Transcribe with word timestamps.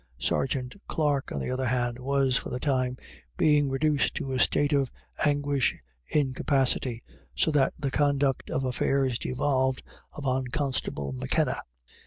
Sergeant 0.17 0.75
Clarke, 0.87 1.31
on 1.31 1.39
the 1.39 1.51
other 1.51 1.67
hand, 1.67 1.99
was 1.99 2.35
for 2.35 2.49
the 2.49 2.59
time 2.59 2.97
being 3.37 3.69
reduced 3.69 4.15
to 4.15 4.31
a 4.31 4.39
state 4.39 4.73
of 4.73 4.89
aguish 5.23 5.75
incapacity, 6.07 7.03
so 7.35 7.51
that 7.51 7.73
the 7.77 7.91
conduct 7.91 8.49
of 8.49 8.65
affairs 8.65 9.19
devolved 9.19 9.83
upon 10.13 10.45
Constable 10.47 11.11
M'Kenna. 11.13 11.61